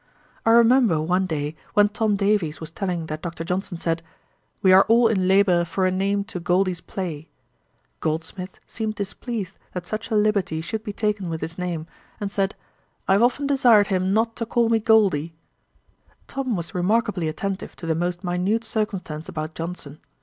[0.47, 3.43] I remember one day, when Tom Davies was telling that Dr.
[3.43, 4.01] Johnson said,
[4.63, 7.29] 'We are all in labour for a name to Goldy's play,'
[7.99, 11.85] Goldsmith seemed displeased that such a liberty should be taken with his name,
[12.19, 12.55] and said,
[13.07, 15.35] 'I have often desired him not to call me Goldy.'
[16.27, 19.99] Tom was remarkably attentive to the most minute circumstance about Johnson.